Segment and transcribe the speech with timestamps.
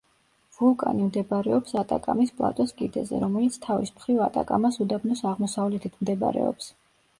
[0.59, 6.75] ვულკანი მდებარეობს ატაკამის პლატოს კიდეზე, რომელიც თავის მხრივ ატაკამას უდაბნოს აღმოსავლეთით მდებარეობს.